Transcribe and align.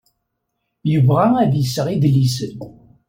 Yebɣa 0.91 1.25
ad 1.41 1.49
d-iseɣ 1.51 1.87
idlisen. 1.89 2.55